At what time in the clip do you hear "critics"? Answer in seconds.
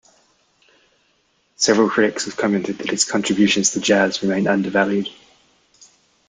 1.87-2.25